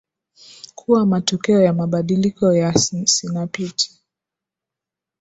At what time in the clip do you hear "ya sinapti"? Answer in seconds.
2.53-3.91